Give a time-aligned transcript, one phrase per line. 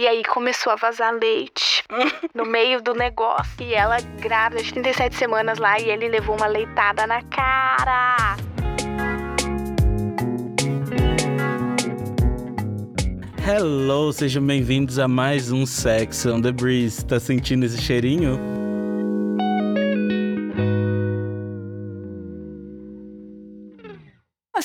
[0.00, 1.84] E aí começou a vazar leite
[2.34, 3.52] no meio do negócio.
[3.60, 8.34] E ela grávida de 37 semanas lá e ele levou uma leitada na cara.
[13.46, 17.04] Hello, sejam bem-vindos a mais um Sex on the Breeze.
[17.04, 18.59] Tá sentindo esse cheirinho?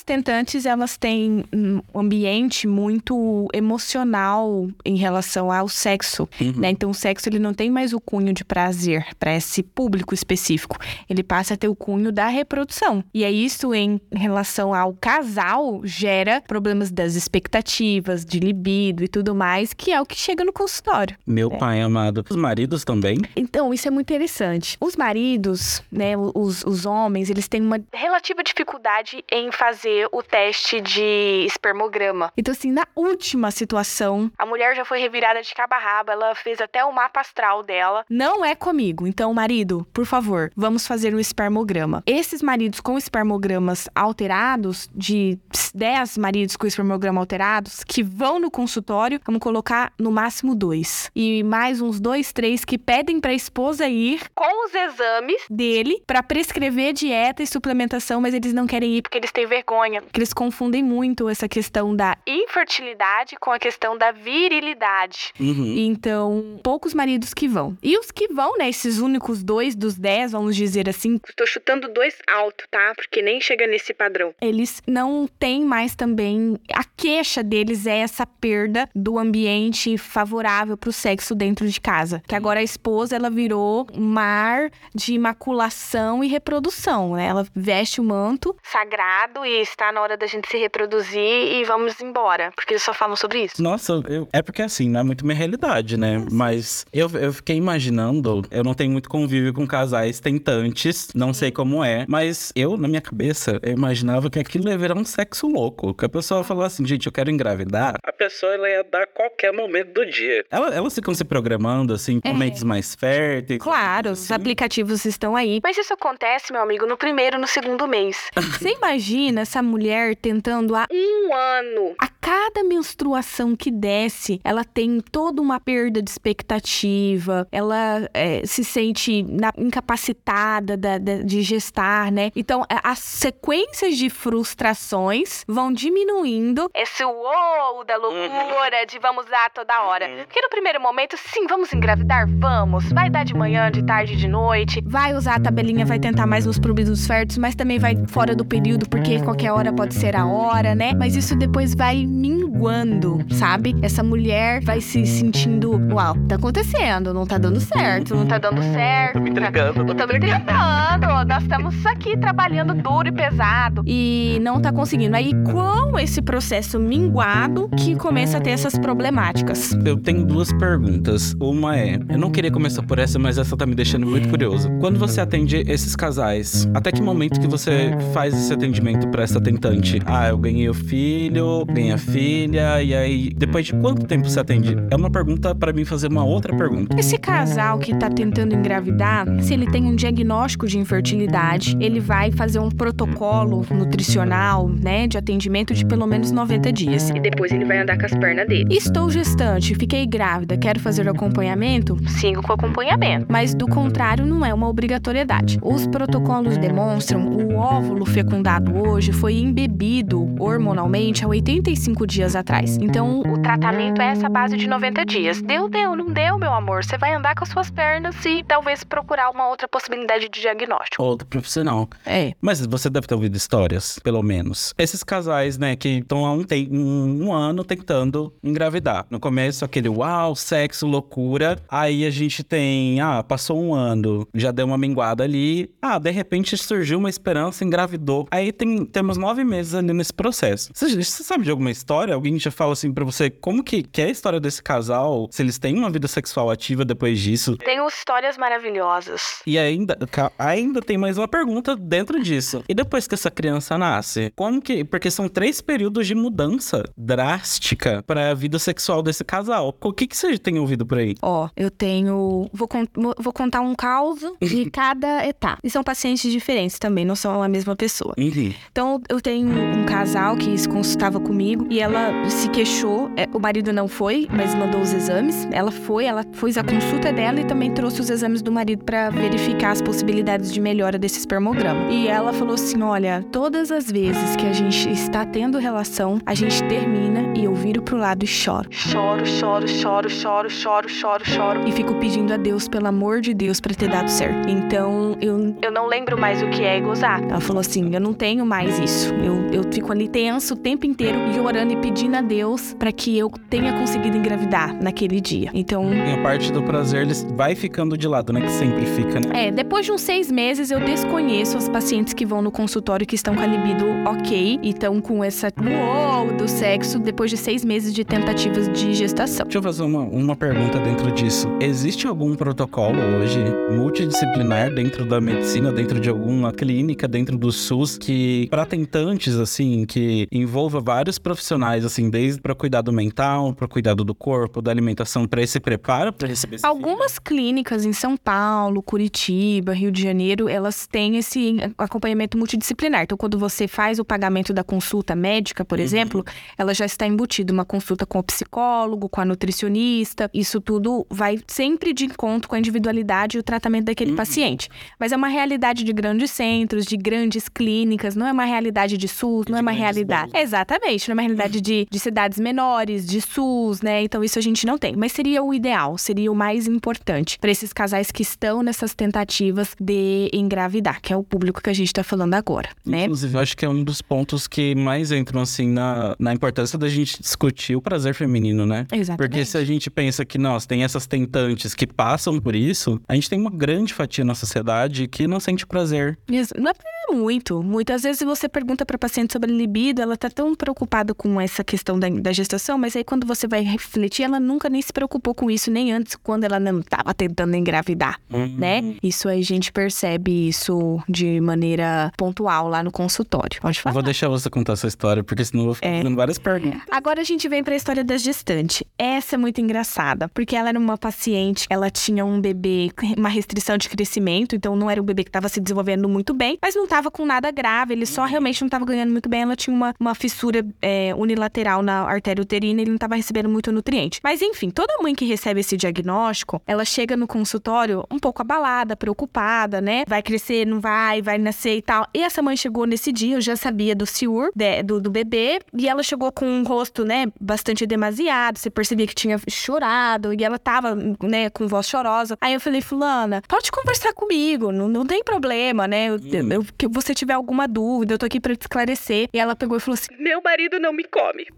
[0.06, 6.54] Tentantes, elas têm um ambiente muito emocional em relação ao sexo, Uhum.
[6.58, 6.70] né?
[6.70, 10.78] Então, o sexo, ele não tem mais o cunho de prazer para esse público específico.
[11.10, 13.04] Ele passa a ter o cunho da reprodução.
[13.14, 19.34] E é isso, em relação ao casal, gera problemas das expectativas, de libido e tudo
[19.34, 21.16] mais, que é o que chega no consultório.
[21.26, 22.24] Meu pai amado.
[22.30, 23.18] Os maridos também?
[23.36, 24.78] Então, isso é muito interessante.
[24.80, 30.82] Os maridos, né, os, os homens, eles têm uma relativa dificuldade em fazer o teste
[30.82, 32.32] de espermograma.
[32.38, 36.36] Então, assim, na última situação, a mulher já foi revirada de cabo a rabo, ela
[36.36, 38.06] fez até o mapa astral dela.
[38.10, 39.08] Não é comigo.
[39.08, 42.04] Então, marido, por favor, vamos fazer um espermograma.
[42.06, 45.38] Esses maridos com espermogramas alterados, de
[45.74, 51.10] 10 maridos com espermograma alterados, que vão no consultório, vamos colocar no máximo dois.
[51.16, 56.24] E mais uns dois, três que pedem pra esposa ir com os exames dele pra
[56.24, 59.85] prescrever dieta e suplementação, mas eles não querem ir porque eles têm vergonha.
[60.02, 65.32] Porque eles confundem muito essa questão da infertilidade com a questão da virilidade.
[65.40, 65.76] Uhum.
[65.78, 67.78] Então, poucos maridos que vão.
[67.82, 68.70] E os que vão, né?
[68.70, 71.20] Esses únicos dois dos dez, vamos dizer assim.
[71.36, 72.94] Tô chutando dois alto, tá?
[72.96, 74.34] Porque nem chega nesse padrão.
[74.42, 76.58] Eles não têm mais também.
[76.74, 82.22] A queixa deles é essa perda do ambiente favorável pro sexo dentro de casa.
[82.28, 87.28] Que agora a esposa, ela virou um mar de imaculação e reprodução, né?
[87.28, 92.00] Ela veste o manto sagrado e está na hora da gente se reproduzir e vamos
[92.00, 92.52] embora.
[92.56, 93.62] Porque eles só falam sobre isso.
[93.62, 96.26] Nossa, eu- é porque assim, não é muito minha realidade, né?
[96.32, 101.52] Mas eu, eu fiquei imaginando, eu não tenho muito convívio com casais tentantes, não sei
[101.52, 105.48] como é, mas eu, na minha cabeça, eu imaginava que aquilo ia virar um sexo
[105.48, 105.94] louco.
[105.94, 107.96] Que a pessoa falou assim, gente, eu quero engravidar.
[108.04, 110.46] A pessoa ela ia dar a qualquer momento do dia.
[110.50, 112.34] Ela, elas ficam se programando, assim, com É.
[112.34, 113.60] mentes mais férteis.
[113.62, 115.60] Claro, os aplicativos estão aí.
[115.62, 118.30] Mas isso acontece, meu amigo, no primeiro no segundo mês.
[118.62, 121.96] Você imagina essa mulher tentando há um ano.
[122.00, 128.64] A cada menstruação que desce, ela tem toda uma perda de expectativa, ela é, se
[128.64, 132.32] sente na- incapacitada da- da- de gestar, né?
[132.36, 139.84] Então, as sequências de frustrações vão diminuindo esse uou da loucura de vamos dar toda
[139.84, 140.08] hora.
[140.26, 142.28] Porque no primeiro momento, sim, vamos engravidar?
[142.28, 142.92] Vamos.
[142.92, 144.82] Vai dar de manhã, de tarde, de noite.
[144.86, 148.46] Vai usar a tabelinha, vai tentar mais nos períodos férteis, mas também vai fora do
[148.46, 150.94] período, porque qualquer hora pode ser a hora, né?
[150.94, 153.76] Mas isso depois vai minguando, sabe?
[153.82, 158.62] Essa mulher vai se sentindo, uau, tá acontecendo, não tá dando certo, não tá dando
[158.62, 159.14] certo.
[159.14, 161.26] Tô me entregando, tô tô me entregando.
[161.28, 165.16] Nós estamos aqui trabalhando duro e pesado e não tá conseguindo.
[165.16, 169.74] Aí, com esse processo minguado, que começa a ter essas problemáticas.
[169.86, 171.34] Eu tenho duas perguntas.
[171.40, 174.70] Uma é, eu não queria começar por essa, mas essa tá me deixando muito curioso.
[174.80, 179.35] Quando você atende esses casais, até que momento que você faz esse atendimento pra essa
[179.42, 180.02] tentante?
[180.06, 184.40] Ah, eu ganhei o filho, ganhei a filha, e aí, depois de quanto tempo você
[184.40, 184.76] atende?
[184.90, 187.00] É uma pergunta pra mim fazer uma outra pergunta.
[187.00, 192.32] Esse casal que tá tentando engravidar, se ele tem um diagnóstico de infertilidade, ele vai
[192.32, 197.10] fazer um protocolo nutricional, né, de atendimento de pelo menos 90 dias.
[197.10, 198.66] E depois ele vai andar com as pernas dele.
[198.70, 201.98] Estou gestante, fiquei grávida, quero fazer o acompanhamento?
[202.10, 203.26] Sigo com o acompanhamento.
[203.30, 205.60] Mas do contrário, não é uma obrigatoriedade.
[205.62, 212.78] Os protocolos demonstram o óvulo fecundado hoje foi embebido hormonalmente há 85 dias atrás.
[212.78, 215.42] Então, o tratamento é essa base de 90 dias.
[215.42, 216.84] Deu, deu, não deu, meu amor.
[216.84, 221.02] Você vai andar com as suas pernas e talvez procurar uma outra possibilidade de diagnóstico.
[221.04, 221.90] Outro profissional.
[222.06, 222.34] É.
[222.42, 224.74] Mas você deve ter ouvido histórias, pelo menos.
[224.78, 229.06] Esses casais, né, que estão há um, te- um- um ano tentando engravidar.
[229.10, 231.58] No começo, aquele uau, sexo, loucura.
[231.70, 235.70] Aí a gente tem, ah, passou um ano, já deu uma minguada ali.
[235.82, 238.28] Ah, de repente surgiu uma esperança, engravidou.
[238.32, 240.70] Aí tem, temos nove meses ali nesse processo.
[240.74, 242.14] Você, você sabe de alguma história?
[242.14, 245.28] Alguém já fala assim pra você, como que, que é a história desse casal?
[245.32, 247.58] Se eles têm uma vida sexual ativa depois disso?
[247.58, 249.42] Tenho histórias maravilhosas.
[249.46, 249.98] E ainda,
[250.38, 252.64] ainda tem mais uma pergunta dentro disso.
[252.68, 254.84] E depois que essa criança nasce, como que.
[254.84, 259.76] Porque são três períodos de mudança drástica para a vida sexual desse casal.
[259.82, 261.16] O que, que você tem ouvido por aí?
[261.22, 262.50] Ó, eu tenho.
[262.54, 262.86] Vou, con-
[263.18, 265.60] vou contar um caos de cada etapa.
[265.64, 268.14] E são pacientes diferentes também, não são a mesma pessoa.
[268.18, 268.54] Enfim.
[268.72, 273.12] Então, eu tenho um casal que se consultava comigo e ela se queixou.
[273.16, 275.48] É, o marido não foi, mas mandou os exames.
[275.52, 279.10] Ela foi, ela fez a consulta dela e também trouxe os exames do marido para
[279.12, 281.92] verificar as possibilidades de melhora desse espermograma.
[281.92, 286.34] E ela falou assim: olha, todas as vezes que a gente está tendo relação, a
[286.34, 288.68] gente termina e eu viro pro lado e choro.
[288.72, 291.68] Choro, choro, choro, choro, choro, choro, choro.
[291.68, 294.50] E fico pedindo a Deus, pelo amor de Deus, para ter dado certo.
[294.50, 297.22] Então eu, eu não lembro mais o que é gozar.
[297.24, 298.95] Ela falou assim: eu não tenho mais isso.
[299.24, 302.92] Eu, eu fico ali tenso o tempo inteiro e orando e pedindo a Deus para
[302.92, 305.52] que eu tenha conseguido engravidar naquele dia.
[305.54, 305.94] Então.
[305.94, 308.42] E a parte do prazer ele vai ficando de lado, né?
[308.42, 309.48] Que sempre fica, né?
[309.48, 313.16] É, depois de uns seis meses eu desconheço as pacientes que vão no consultório que
[313.16, 317.64] estão com a libido ok e estão com essa uou do sexo depois de seis
[317.64, 319.46] meses de tentativas de gestação.
[319.46, 321.48] Deixa eu fazer uma, uma pergunta dentro disso.
[321.60, 323.40] Existe algum protocolo hoje
[323.72, 329.86] multidisciplinar dentro da medicina, dentro de alguma clínica, dentro do SUS, que para tentantes, assim,
[329.86, 335.28] que envolva vários profissionais, assim, desde para cuidado mental, para cuidado do corpo, da alimentação,
[335.28, 337.22] para esse preparo para receber esse Algumas filho?
[337.24, 343.04] clínicas em São Paulo, Curitiba, Rio de Janeiro, elas têm esse acompanhamento multidisciplinar.
[343.04, 345.84] Então, quando você faz o pagamento da consulta médica, por uhum.
[345.84, 346.26] exemplo,
[346.58, 350.30] ela já está embutida uma consulta com o psicólogo, com a nutricionista.
[350.34, 354.18] Isso tudo vai sempre de encontro com a individualidade e o tratamento daquele uhum.
[354.18, 354.70] paciente.
[355.00, 359.08] Mas é uma realidade de grandes centros, de grandes clínicas, não é uma realidade de
[359.08, 360.32] SUS, não é uma realidade.
[360.36, 364.04] Exatamente, não é uma realidade de, de cidades menores, de SUS, né?
[364.04, 364.96] Então isso a gente não tem.
[364.96, 369.76] Mas seria o ideal, seria o mais importante para esses casais que estão nessas tentativas
[369.80, 373.04] de engravidar, que é o público que a gente está falando agora, né?
[373.04, 376.78] Inclusive, eu acho que é um dos pontos que mais entram, assim, na, na importância
[376.78, 378.86] da gente discutir o prazer feminino, né?
[378.92, 379.18] Exatamente.
[379.18, 383.16] Porque se a gente pensa que, nós tem essas tentantes que passam por isso, a
[383.16, 386.18] gente tem uma grande fatia na sociedade que não sente prazer.
[386.28, 386.74] Não é
[387.14, 391.64] muito, muitas vezes você pergunta para paciente sobre libido, ela tá tão preocupada com essa
[391.64, 395.36] questão da, da gestação, mas aí quando você vai refletir, ela nunca nem se preocupou
[395.36, 398.56] com isso, nem antes, quando ela não estava tentando engravidar, uhum.
[398.58, 398.96] né?
[399.04, 403.62] Isso aí a gente percebe isso de maneira pontual lá no consultório.
[403.62, 403.94] Pode falar.
[403.94, 405.98] vou deixar você contar essa história, porque senão eu vou ficar é.
[405.98, 406.82] fazendo várias perguntas.
[406.90, 408.86] Agora a gente vem para a história da gestante.
[408.98, 413.78] Essa é muito engraçada, porque ela era uma paciente, ela tinha um bebê, uma restrição
[413.78, 416.86] de crescimento, então não era um bebê que estava se desenvolvendo muito bem, mas não
[416.86, 419.94] estava com nada grave, ele só realmente não estava ganhando muito bem, ela tinha uma,
[420.00, 424.22] uma fissura é, unilateral na artéria uterina, ele não estava recebendo muito nutriente.
[424.24, 428.96] Mas enfim, toda mãe que recebe esse diagnóstico, ela chega no consultório um pouco abalada,
[428.96, 430.04] preocupada, né?
[430.08, 432.08] Vai crescer, não vai, vai nascer e tal.
[432.14, 435.60] E essa mãe chegou nesse dia, eu já sabia do ciúr de, do, do bebê,
[435.78, 440.44] e ela chegou com um rosto, né, bastante demasiado, você percebia que tinha chorado, e
[440.44, 442.38] ela tava, né, com voz chorosa.
[442.40, 446.10] Aí eu falei, fulana, pode conversar comigo, não, não tem problema, né?
[446.10, 446.52] Eu, hum.
[446.52, 449.28] eu, que você tiver alguma dúvida, eu tô aqui pra te esclarecer.
[449.34, 451.48] E ela pegou e falou assim: Meu marido não me come.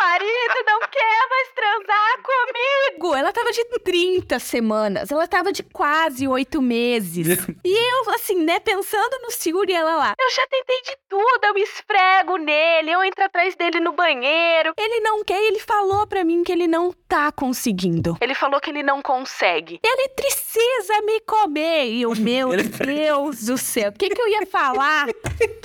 [0.00, 3.14] Meu marido não quer mais transar comigo.
[3.14, 7.26] Ela tava de 30 semanas, ela tava de quase oito meses.
[7.62, 9.30] e eu, assim, né, pensando no
[9.68, 10.14] e ela lá.
[10.18, 14.72] Eu já tentei de tudo, eu me esfrego nele, eu entro atrás dele no banheiro.
[14.78, 18.16] Ele não quer, ele falou pra mim que ele não tá conseguindo.
[18.20, 19.80] Ele falou que ele não consegue.
[19.82, 21.90] Ele precisa me comer.
[21.90, 25.08] E o meu Deus do céu, o que que eu ia falar?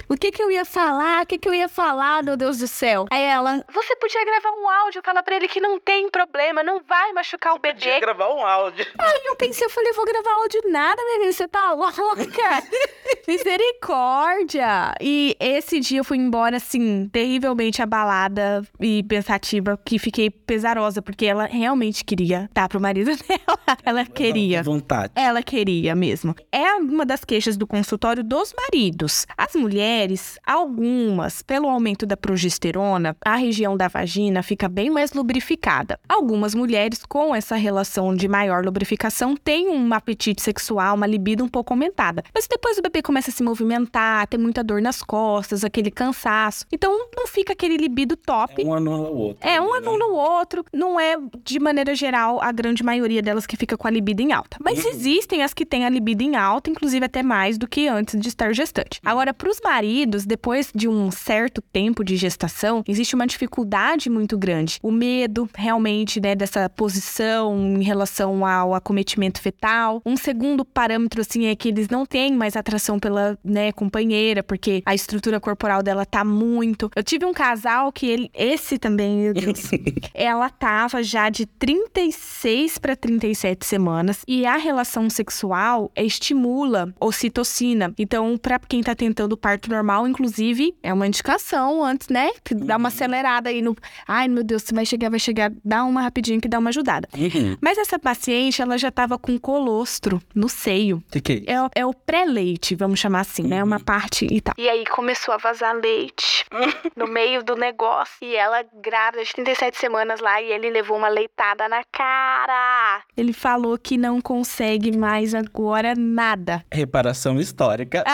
[0.08, 1.24] O que que eu ia falar?
[1.24, 3.06] O que que eu ia falar, meu Deus do céu?
[3.12, 6.81] Aí ela, você podia gravar um áudio, falar pra ele que não tem problema, não
[6.81, 7.73] vai machucar o bebê.
[7.76, 8.85] Podia gravar um áudio.
[8.97, 11.94] Aí eu pensei, eu falei, vou gravar áudio nada, filha, você tá louca?
[13.28, 14.94] Misericórdia!
[15.02, 21.26] E esse dia eu fui embora, assim, terrivelmente abalada e pensativa, que fiquei pesarosa, porque
[21.26, 23.60] ela realmente queria dar pro marido dela.
[23.84, 24.62] Ela queria.
[24.62, 25.12] Vontade.
[25.16, 26.36] Ela queria mesmo.
[26.52, 29.26] É uma das queixas do consultório dos maridos.
[29.36, 36.00] As mulheres, algumas, pelo aumento da progesterona, a região da vagina fica bem mais lubrificada.
[36.08, 41.50] Algumas mulheres, com essa relação de maior lubrificação, têm um apetite sexual, uma libido um
[41.50, 42.24] pouco aumentada.
[42.34, 46.66] Mas depois o bebê começa a se movimentar, tem muita dor nas costas, aquele cansaço.
[46.72, 48.62] Então não fica aquele libido top.
[48.62, 49.48] É um anula o outro.
[49.48, 49.78] É um né?
[49.78, 50.66] anula o outro.
[50.74, 54.31] Não é, de maneira geral, a grande maioria delas que fica com a libido em
[54.31, 54.57] alta.
[54.62, 54.92] Mas uhum.
[54.92, 58.28] existem as que têm a libido em alta, inclusive até mais do que antes de
[58.28, 59.00] estar gestante.
[59.04, 64.38] Agora, para os maridos, depois de um certo tempo de gestação, existe uma dificuldade muito
[64.38, 64.80] grande.
[64.81, 70.02] O medo, realmente, né, dessa posição em relação ao acometimento fetal.
[70.06, 74.81] Um segundo parâmetro, assim, é que eles não têm mais atração pela, né, companheira, porque
[74.83, 76.90] a estrutura corporal dela tá muito.
[76.95, 79.69] Eu tive um casal que ele, esse também, meu Deus,
[80.12, 87.94] ela tava já de 36 para 37 semanas e a relação sexual estimula ocitocina.
[87.95, 92.31] Então, para quem tá tentando parto normal, inclusive, é uma indicação antes, né?
[92.44, 93.78] Que dá uma acelerada aí no.
[94.07, 95.54] Ai, meu Deus, se vai chegar, vai chegar.
[95.64, 97.07] Dá uma rapidinho que dá uma ajudada.
[97.16, 97.56] Uhum.
[97.62, 101.04] Mas essa paciente, ela já tava com colostro no seio.
[101.12, 101.54] Que que é?
[101.54, 103.64] É, é o pré-leite, vamos chamar assim, né?
[103.64, 104.54] Uma parte e tal.
[104.57, 106.25] E aí começou a vazar leite
[106.95, 108.16] no meio do negócio.
[108.21, 113.02] E ela grávida de 37 semanas lá e ele levou uma leitada na cara.
[113.18, 116.64] Ele falou que não consegue mais agora nada.
[116.71, 118.04] Reparação histórica.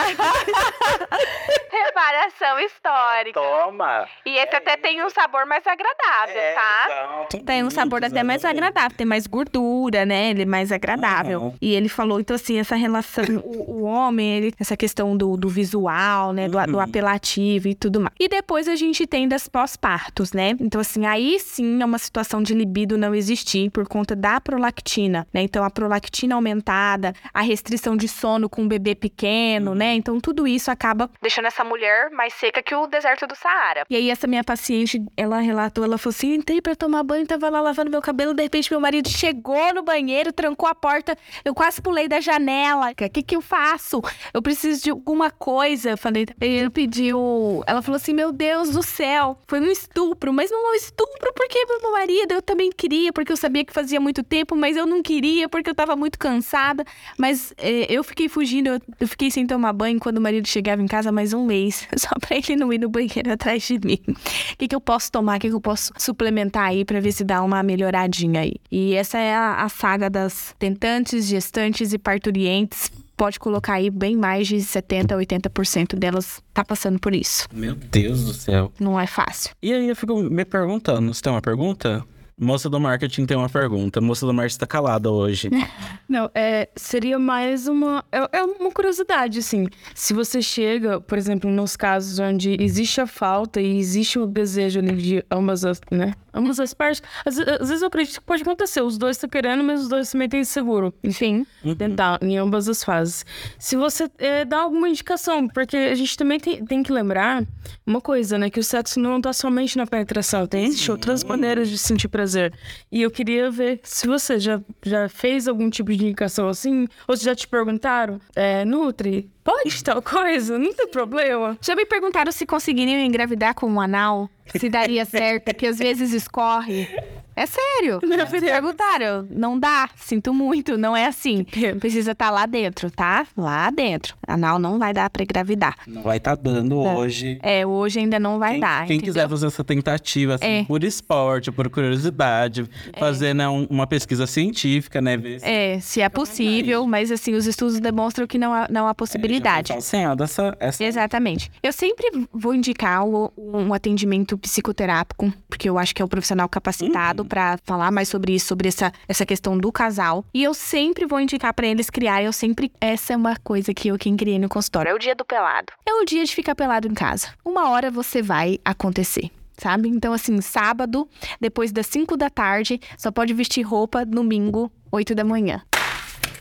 [1.70, 3.40] Reparação histórica.
[3.40, 4.06] Toma!
[4.26, 6.86] E esse até tem um sabor mais agradável, É, tá?
[6.86, 7.44] exato.
[7.44, 10.30] Tem um sabor até mais agradável, tem mais gordura, né?
[10.30, 11.40] Ele é mais agradável.
[11.40, 11.54] Uhum.
[11.60, 15.48] E ele falou, então, assim, essa relação, o, o homem, ele, essa questão do, do
[15.48, 16.48] visual, né?
[16.48, 16.80] Do, do Uhum.
[16.80, 18.14] apelativo e tudo mais.
[18.22, 20.50] E depois a gente tem das pós-partos, né?
[20.60, 25.26] Então, assim, aí sim é uma situação de libido não existir por conta da prolactina,
[25.34, 25.42] né?
[25.42, 29.94] Então, a prolactina aumentada, a restrição de sono com o bebê pequeno, né?
[29.94, 33.82] Então, tudo isso acaba deixando essa mulher mais seca que o deserto do Saara.
[33.90, 37.48] E aí, essa minha paciente, ela relatou, ela falou assim: entrei pra tomar banho, tava
[37.48, 41.52] lá lavando meu cabelo, de repente meu marido chegou no banheiro, trancou a porta, eu
[41.52, 42.92] quase pulei da janela.
[42.92, 44.00] O que que eu faço?
[44.32, 45.90] Eu preciso de alguma coisa.
[45.90, 47.64] Eu falei, ele pediu.
[47.66, 51.32] Ela falou assim: Meu Deus do céu, foi um estupro, mas não é um estupro
[51.34, 54.86] porque meu marido, eu também queria, porque eu sabia que fazia muito tempo, mas eu
[54.86, 56.84] não queria porque eu tava muito cansada.
[57.16, 60.82] Mas eh, eu fiquei fugindo, eu, eu fiquei sem tomar banho quando o marido chegava
[60.82, 63.98] em casa mais um mês, só pra ele não ir no banheiro atrás de mim.
[64.08, 65.38] O que, que eu posso tomar?
[65.38, 68.54] O que, que eu posso suplementar aí pra ver se dá uma melhoradinha aí?
[68.70, 72.90] E essa é a, a saga das tentantes, gestantes e parturientes.
[73.16, 77.46] Pode colocar aí bem mais de 70, 80% delas tá passando por isso.
[77.52, 78.72] Meu Deus do céu.
[78.80, 79.54] Não é fácil.
[79.62, 82.04] E aí eu fico me perguntando, você tem uma pergunta?
[82.38, 84.00] Moça do marketing tem uma pergunta.
[84.00, 85.48] Moça do marketing tá calada hoje.
[86.08, 88.04] Não, é, seria mais uma.
[88.10, 89.68] É, é uma curiosidade, assim.
[89.94, 94.80] Se você chega, por exemplo, nos casos onde existe a falta e existe o desejo
[94.80, 96.14] ali de ambas as, né?
[96.34, 97.02] Ambas as partes.
[97.24, 98.80] Às, às vezes eu acredito que pode acontecer.
[98.80, 100.94] Os dois estão querendo, mas os dois também têm seguro.
[101.04, 101.46] Enfim,
[101.76, 103.24] tentar em ambas as fases.
[103.58, 107.44] Se você é, dá alguma indicação, porque a gente também tem, tem que lembrar
[107.86, 108.48] uma coisa, né?
[108.48, 110.46] Que o sexo não tá somente na penetração.
[110.46, 112.52] Tem existem outras maneiras de sentir prazer.
[112.90, 117.16] E eu queria ver se você já, já fez algum tipo de indicação assim, ou
[117.16, 120.58] se já te perguntaram, é, Nutri, pode tal coisa?
[120.58, 121.56] Não tem problema.
[121.60, 126.12] Já me perguntaram se conseguiriam engravidar com um anal, se daria certo, que às vezes
[126.12, 126.88] escorre.
[127.34, 128.00] É sério.
[128.02, 131.44] Me perguntaram, não dá, sinto muito, não é assim.
[131.80, 133.26] Precisa estar lá dentro, tá?
[133.36, 134.14] Lá dentro.
[134.26, 135.76] Anal não vai dar pra engravidar.
[135.86, 137.38] Não vai tá dando hoje.
[137.42, 138.86] É, hoje ainda não vai Quem, dar.
[138.86, 139.14] quem entendeu?
[139.14, 140.64] quiser fazer essa tentativa, assim, É.
[140.64, 145.16] por esporte, por curiosidade, fazer né, um- uma pesquisa científica, né?
[145.16, 148.86] Ver se É, se é possível, mas assim, os estudos demonstram que não há, não
[148.86, 149.68] há possibilidade.
[149.68, 150.84] Já tá sendo essa, essa...
[150.84, 151.50] Exatamente.
[151.62, 156.48] Eu sempre vou indicar o- um atendimento psicoterápico, porque eu acho que é o profissional
[156.48, 160.24] capacitado pra falar mais sobre isso, sobre essa, essa questão do casal.
[160.32, 162.22] E eu sempre vou indicar pra eles criar.
[162.22, 162.72] Eu sempre.
[162.80, 164.90] Essa é uma coisa que eu quem criei no consultório.
[164.90, 165.72] É o dia do pelado.
[165.86, 167.28] É o dia de ficar pelado em casa.
[167.44, 169.30] Uma hora você vai acontecer.
[169.58, 169.88] Sabe?
[169.88, 171.08] Então, assim, sábado,
[171.40, 175.62] depois das 5 da tarde, só pode vestir roupa domingo, 8 da manhã.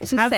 [0.02, 0.16] Sucesso.
[0.16, 0.30] Já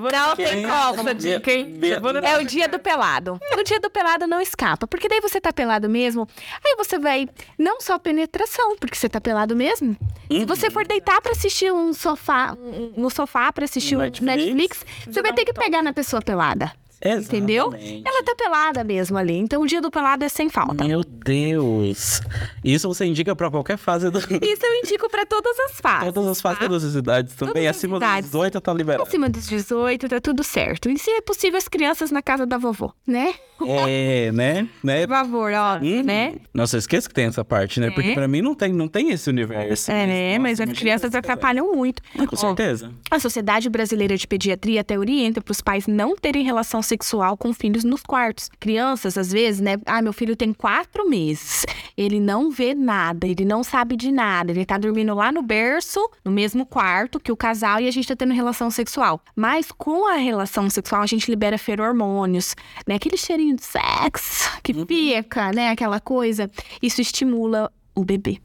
[0.00, 1.00] vou Não tem como.
[1.00, 1.78] essa dica, hein?
[2.24, 3.38] É o dia do pelado.
[3.58, 6.28] O dia do pelado não escapa, porque daí você tá pelado mesmo,
[6.64, 9.96] aí você vai não só penetração, porque você tá pelado mesmo.
[10.30, 14.36] Se você for deitar pra assistir um sofá, um- no sofá pra assistir um Netflix.
[14.44, 16.72] Netflix, você vai ter que pegar na pessoa pelada.
[17.04, 17.68] Entendeu?
[17.68, 18.02] Exatamente.
[18.06, 19.36] Ela tá pelada mesmo ali.
[19.36, 20.84] Então o dia do pelado é sem falta.
[20.84, 22.20] Meu Deus.
[22.64, 24.18] Isso você indica pra qualquer fase do...
[24.42, 26.12] Isso eu indico pra todas as fases.
[26.12, 27.54] Todas as fases, todas as idades também.
[27.54, 28.30] Todas as Acima idades.
[28.30, 29.02] dos 18 tá liberado.
[29.08, 30.88] Acima dos 18, tá tudo certo.
[30.90, 33.34] E se é possível, as crianças na casa da vovó, né?
[33.66, 34.68] É, né?
[34.84, 35.06] né?
[35.06, 36.02] Por favor, ó, Uhum.
[36.04, 36.34] né?
[36.54, 37.90] Nossa, eu esqueço que tem essa parte, né?
[37.90, 38.14] Porque É.
[38.14, 39.90] pra mim não tem, não tem esse universo.
[39.90, 40.30] É, né?
[40.38, 42.00] Nossa, Mas as crianças atrapalham muito.
[42.28, 42.92] Com certeza.
[43.10, 47.52] A Sociedade Brasileira de Pediatria até orienta para os pais não terem relação sexual com
[47.52, 48.50] filhos nos quartos.
[48.58, 49.76] Crianças, às vezes, né?
[49.86, 51.64] Ah, meu filho tem quatro meses.
[51.96, 54.50] Ele não vê nada, ele não sabe de nada.
[54.50, 58.08] Ele tá dormindo lá no berço, no mesmo quarto que o casal, e a gente
[58.08, 59.20] tá tendo relação sexual.
[59.36, 62.94] Mas com a relação sexual, a gente libera feromônios, né?
[62.94, 65.70] Aquele cheirinho de sexo que fica, né?
[65.70, 66.50] Aquela coisa.
[66.82, 68.40] Isso estimula o bebê.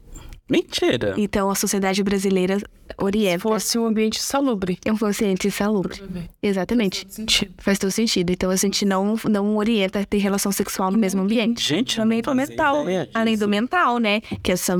[0.48, 1.14] Mentira.
[1.16, 2.58] Então a sociedade brasileira
[2.98, 3.38] orienta.
[3.38, 4.78] Se fosse um ambiente salubre.
[4.84, 6.02] É um ambiente insalubre.
[6.42, 7.00] Exatamente.
[7.00, 7.54] Faz todo sentido.
[7.58, 8.30] Faz todo sentido.
[8.30, 11.62] Então a gente não, não orienta a ter relação sexual no mesmo ambiente.
[11.62, 12.84] Gente, Também não do mental.
[13.12, 14.20] Além do mental, né?
[14.42, 14.76] Que essa.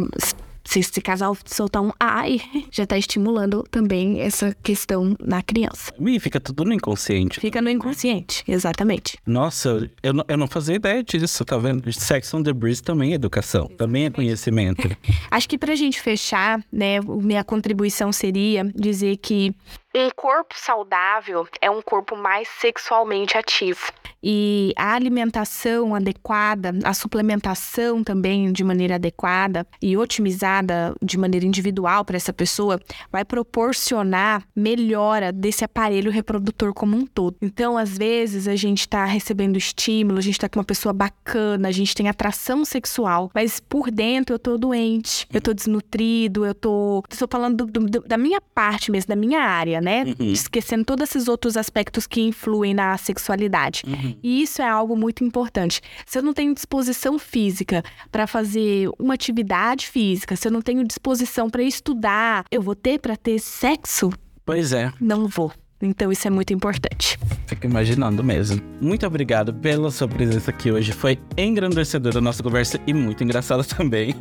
[0.65, 2.41] Se esse casal soltar um ai,
[2.71, 5.93] já tá estimulando também essa questão na criança.
[6.01, 7.39] Ih, fica tudo no inconsciente.
[7.39, 9.19] Fica no inconsciente, exatamente.
[9.27, 11.93] Nossa, eu não, eu não fazia ideia disso, tá vendo?
[11.93, 14.89] Sex on the Breeze também é educação, também é conhecimento.
[15.31, 19.55] Acho que pra gente fechar, né, minha contribuição seria dizer que
[19.95, 23.93] um corpo saudável é um corpo mais sexualmente ativo.
[24.27, 32.07] E a alimentação adequada, a suplementação também de maneira adequada e otimizada de maneira individual
[32.07, 32.81] para essa pessoa
[33.13, 37.37] vai proporcionar melhora desse aparelho reprodutor como um todo.
[37.43, 41.69] Então, às vezes, a gente tá recebendo estímulo, a gente tá com uma pessoa bacana,
[41.69, 46.55] a gente tem atração sexual, mas por dentro eu tô doente, eu tô desnutrido, eu
[46.55, 47.03] tô.
[47.11, 50.05] Estou falando do- do- da minha parte mesmo, da minha área, né?
[50.19, 50.33] Uhum.
[50.33, 53.83] Esquecendo todos esses outros aspectos que influem na sexualidade.
[53.87, 54.17] Uhum.
[54.23, 55.81] E isso é algo muito importante.
[56.07, 60.83] Se eu não tenho disposição física para fazer uma atividade física, se eu não tenho
[60.85, 64.11] disposição para estudar, eu vou ter para ter sexo?
[64.45, 65.53] Pois é, Não vou.
[65.81, 67.19] Então isso é muito importante.
[67.47, 68.61] fico imaginando mesmo.
[68.81, 70.93] Muito obrigado pela sua presença aqui hoje.
[70.93, 74.15] Foi engrandecedora a nossa conversa e muito engraçada também.